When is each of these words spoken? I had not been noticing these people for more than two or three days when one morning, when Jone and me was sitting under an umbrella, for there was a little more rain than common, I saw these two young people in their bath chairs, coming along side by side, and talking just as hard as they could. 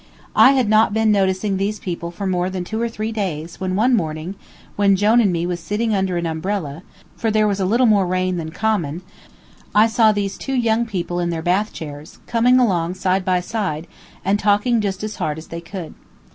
I 0.35 0.53
had 0.53 0.67
not 0.67 0.95
been 0.95 1.11
noticing 1.11 1.57
these 1.57 1.77
people 1.77 2.09
for 2.09 2.25
more 2.25 2.49
than 2.49 2.63
two 2.63 2.81
or 2.81 2.89
three 2.89 3.11
days 3.11 3.59
when 3.59 3.75
one 3.75 3.95
morning, 3.95 4.33
when 4.75 4.95
Jone 4.95 5.21
and 5.21 5.31
me 5.31 5.45
was 5.45 5.59
sitting 5.59 5.93
under 5.93 6.17
an 6.17 6.25
umbrella, 6.25 6.81
for 7.15 7.29
there 7.29 7.47
was 7.47 7.59
a 7.59 7.67
little 7.67 7.85
more 7.85 8.07
rain 8.07 8.37
than 8.37 8.49
common, 8.49 9.03
I 9.75 9.85
saw 9.85 10.11
these 10.11 10.39
two 10.39 10.55
young 10.55 10.87
people 10.87 11.19
in 11.19 11.29
their 11.29 11.43
bath 11.43 11.71
chairs, 11.71 12.17
coming 12.25 12.57
along 12.59 12.95
side 12.95 13.23
by 13.23 13.41
side, 13.41 13.85
and 14.25 14.39
talking 14.39 14.81
just 14.81 15.03
as 15.03 15.17
hard 15.17 15.37
as 15.37 15.49
they 15.49 15.61
could. 15.61 15.93